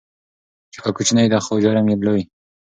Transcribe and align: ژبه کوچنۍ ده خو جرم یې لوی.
ژبه 0.73 0.89
کوچنۍ 0.95 1.27
ده 1.31 1.37
خو 1.45 1.53
جرم 1.63 1.85
یې 1.91 1.95
لوی. 2.05 2.23